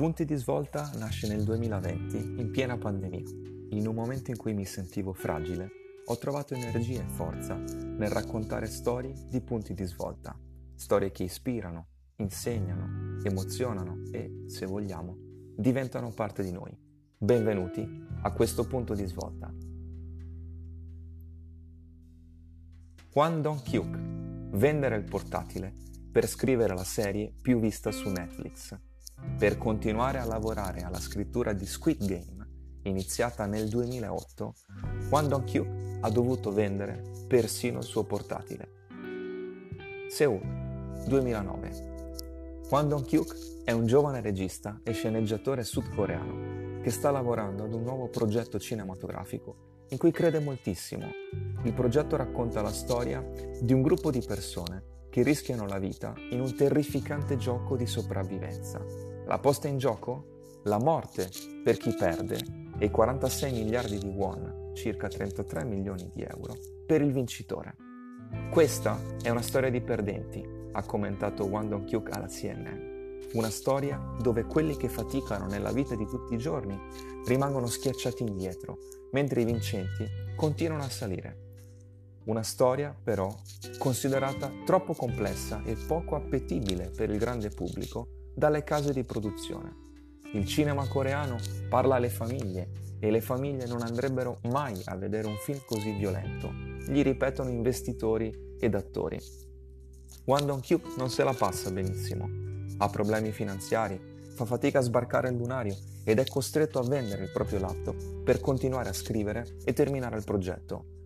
Punti 0.00 0.24
di 0.24 0.34
svolta 0.36 0.90
nasce 0.96 1.28
nel 1.28 1.44
2020 1.44 2.40
in 2.40 2.50
piena 2.50 2.78
pandemia. 2.78 3.76
In 3.76 3.86
un 3.86 3.94
momento 3.94 4.30
in 4.30 4.38
cui 4.38 4.54
mi 4.54 4.64
sentivo 4.64 5.12
fragile, 5.12 5.68
ho 6.06 6.16
trovato 6.16 6.54
energia 6.54 7.02
e 7.02 7.08
forza 7.10 7.54
nel 7.56 8.08
raccontare 8.08 8.64
storie 8.64 9.12
di 9.28 9.42
punti 9.42 9.74
di 9.74 9.84
svolta, 9.84 10.34
storie 10.74 11.10
che 11.10 11.24
ispirano, 11.24 11.88
insegnano, 12.16 13.20
emozionano 13.24 14.04
e, 14.10 14.44
se 14.46 14.64
vogliamo, 14.64 15.18
diventano 15.54 16.08
parte 16.12 16.42
di 16.42 16.50
noi. 16.50 16.74
Benvenuti 17.18 17.86
a 18.22 18.32
questo 18.32 18.66
punto 18.66 18.94
di 18.94 19.04
svolta. 19.04 19.52
Juan 23.12 23.42
Dong-kyuk, 23.42 23.98
vendere 24.56 24.96
il 24.96 25.04
portatile 25.04 25.74
per 26.10 26.26
scrivere 26.26 26.72
la 26.72 26.84
serie 26.84 27.34
più 27.38 27.60
vista 27.60 27.92
su 27.92 28.08
Netflix 28.08 28.88
per 29.38 29.56
continuare 29.58 30.18
a 30.18 30.24
lavorare 30.24 30.80
alla 30.80 31.00
scrittura 31.00 31.52
di 31.52 31.66
Squid 31.66 32.04
Game, 32.04 32.48
iniziata 32.82 33.46
nel 33.46 33.68
2008, 33.68 34.54
Hwang 35.08 35.28
Dong-kyuk 35.28 35.98
ha 36.00 36.10
dovuto 36.10 36.52
vendere 36.52 37.02
persino 37.26 37.78
il 37.78 37.84
suo 37.84 38.04
portatile. 38.04 38.78
Seoul, 40.08 41.04
2009. 41.06 42.68
Hwang 42.68 42.88
Dong-kyuk 42.88 43.62
è 43.64 43.72
un 43.72 43.86
giovane 43.86 44.20
regista 44.20 44.80
e 44.82 44.92
sceneggiatore 44.92 45.64
sudcoreano 45.64 46.80
che 46.82 46.90
sta 46.90 47.10
lavorando 47.10 47.64
ad 47.64 47.74
un 47.74 47.82
nuovo 47.82 48.08
progetto 48.08 48.58
cinematografico 48.58 49.84
in 49.90 49.98
cui 49.98 50.12
crede 50.12 50.40
moltissimo. 50.40 51.06
Il 51.64 51.72
progetto 51.74 52.16
racconta 52.16 52.62
la 52.62 52.72
storia 52.72 53.24
di 53.60 53.72
un 53.72 53.82
gruppo 53.82 54.10
di 54.10 54.22
persone 54.26 54.99
che 55.10 55.22
rischiano 55.22 55.66
la 55.66 55.78
vita 55.78 56.14
in 56.30 56.40
un 56.40 56.54
terrificante 56.54 57.36
gioco 57.36 57.76
di 57.76 57.86
sopravvivenza 57.86 59.10
la 59.30 59.38
posta 59.38 59.68
in 59.68 59.78
gioco? 59.78 60.58
La 60.64 60.80
morte 60.80 61.30
per 61.62 61.76
chi 61.76 61.94
perde 61.94 62.40
e 62.80 62.90
46 62.90 63.52
miliardi 63.52 63.96
di 63.96 64.08
won, 64.08 64.72
circa 64.74 65.06
33 65.06 65.64
milioni 65.64 66.10
di 66.12 66.22
euro, 66.22 66.56
per 66.84 67.00
il 67.00 67.12
vincitore. 67.12 67.76
Questa 68.50 69.00
è 69.22 69.30
una 69.30 69.40
storia 69.40 69.70
di 69.70 69.80
perdenti, 69.80 70.44
ha 70.72 70.82
commentato 70.82 71.44
Wang 71.44 71.68
Dong-kyuk 71.68 72.10
alla 72.10 72.26
CNN. 72.26 73.28
Una 73.34 73.50
storia 73.50 74.16
dove 74.20 74.42
quelli 74.42 74.76
che 74.76 74.88
faticano 74.88 75.46
nella 75.46 75.70
vita 75.70 75.94
di 75.94 76.06
tutti 76.06 76.34
i 76.34 76.38
giorni 76.38 76.76
rimangono 77.26 77.66
schiacciati 77.66 78.24
indietro, 78.24 78.78
mentre 79.12 79.42
i 79.42 79.44
vincenti 79.44 80.04
continuano 80.34 80.82
a 80.82 80.90
salire. 80.90 81.49
Una 82.24 82.42
storia, 82.42 82.94
però, 83.02 83.34
considerata 83.78 84.52
troppo 84.66 84.92
complessa 84.92 85.62
e 85.64 85.74
poco 85.74 86.16
appetibile 86.16 86.90
per 86.94 87.08
il 87.08 87.18
grande 87.18 87.48
pubblico 87.48 88.08
dalle 88.34 88.62
case 88.62 88.92
di 88.92 89.04
produzione. 89.04 89.88
Il 90.34 90.46
cinema 90.46 90.86
coreano 90.86 91.38
parla 91.70 91.96
alle 91.96 92.10
famiglie 92.10 92.96
e 93.00 93.10
le 93.10 93.22
famiglie 93.22 93.66
non 93.66 93.80
andrebbero 93.80 94.38
mai 94.50 94.78
a 94.84 94.96
vedere 94.96 95.28
un 95.28 95.36
film 95.36 95.60
così 95.64 95.92
violento, 95.92 96.52
gli 96.86 97.02
ripetono 97.02 97.48
investitori 97.48 98.56
ed 98.60 98.74
attori. 98.74 99.18
Wang 100.26 100.44
Dong-kyuk 100.44 100.96
non 100.98 101.08
se 101.08 101.24
la 101.24 101.32
passa 101.32 101.70
benissimo, 101.70 102.28
ha 102.76 102.88
problemi 102.90 103.32
finanziari, 103.32 103.98
fa 104.34 104.44
fatica 104.44 104.80
a 104.80 104.82
sbarcare 104.82 105.30
il 105.30 105.36
lunario 105.36 105.74
ed 106.04 106.18
è 106.18 106.26
costretto 106.26 106.78
a 106.78 106.86
vendere 106.86 107.24
il 107.24 107.32
proprio 107.32 107.60
laptop 107.60 108.22
per 108.22 108.40
continuare 108.40 108.90
a 108.90 108.94
scrivere 108.94 109.56
e 109.64 109.72
terminare 109.72 110.18
il 110.18 110.24
progetto. 110.24 110.98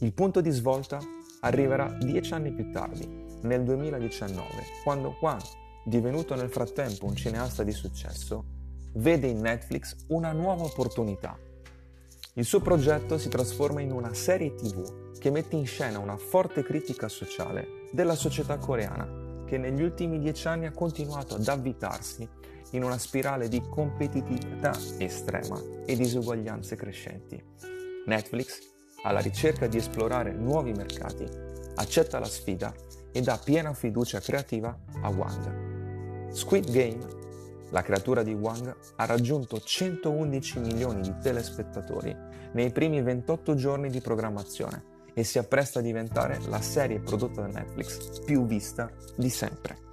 Il 0.00 0.12
punto 0.12 0.40
di 0.40 0.50
svolta 0.50 1.00
arriverà 1.40 1.96
dieci 2.00 2.32
anni 2.32 2.52
più 2.52 2.70
tardi, 2.70 3.26
nel 3.42 3.64
2019, 3.64 4.42
quando 4.84 5.16
Wang 5.20 5.42
divenuto 5.84 6.36
nel 6.36 6.50
frattempo 6.50 7.06
un 7.06 7.16
cineasta 7.16 7.64
di 7.64 7.72
successo, 7.72 8.44
vede 8.94 9.26
in 9.26 9.40
Netflix 9.40 9.96
una 10.08 10.30
nuova 10.30 10.62
opportunità. 10.62 11.36
Il 12.34 12.44
suo 12.44 12.60
progetto 12.60 13.18
si 13.18 13.28
trasforma 13.28 13.80
in 13.80 13.90
una 13.90 14.14
serie 14.14 14.54
tv 14.54 15.18
che 15.18 15.32
mette 15.32 15.56
in 15.56 15.66
scena 15.66 15.98
una 15.98 16.16
forte 16.16 16.62
critica 16.62 17.08
sociale 17.08 17.88
della 17.90 18.14
società 18.14 18.56
coreana, 18.56 19.44
che 19.46 19.58
negli 19.58 19.82
ultimi 19.82 20.20
dieci 20.20 20.46
anni 20.46 20.66
ha 20.66 20.72
continuato 20.72 21.34
ad 21.34 21.48
avvitarsi 21.48 22.28
in 22.72 22.84
una 22.84 22.98
spirale 22.98 23.48
di 23.48 23.60
competitività 23.68 24.78
estrema 24.98 25.60
e 25.84 25.96
disuguaglianze 25.96 26.76
crescenti. 26.76 27.42
Netflix, 28.06 28.76
alla 29.02 29.20
ricerca 29.20 29.66
di 29.66 29.76
esplorare 29.76 30.32
nuovi 30.32 30.72
mercati, 30.72 31.26
accetta 31.76 32.18
la 32.18 32.26
sfida 32.26 32.74
e 33.12 33.20
dà 33.20 33.38
piena 33.42 33.72
fiducia 33.72 34.20
creativa 34.20 34.76
a 35.02 35.08
Wang. 35.10 36.30
Squid 36.32 36.70
Game, 36.70 37.06
la 37.70 37.82
creatura 37.82 38.22
di 38.22 38.34
Wang, 38.34 38.74
ha 38.96 39.06
raggiunto 39.06 39.60
111 39.60 40.58
milioni 40.60 41.00
di 41.00 41.14
telespettatori 41.20 42.14
nei 42.52 42.70
primi 42.70 43.02
28 43.02 43.54
giorni 43.54 43.90
di 43.90 44.00
programmazione 44.00 44.96
e 45.14 45.24
si 45.24 45.38
appresta 45.38 45.80
a 45.80 45.82
diventare 45.82 46.38
la 46.46 46.60
serie 46.60 47.00
prodotta 47.00 47.42
da 47.42 47.48
Netflix 47.48 48.22
più 48.24 48.46
vista 48.46 48.90
di 49.16 49.30
sempre. 49.30 49.87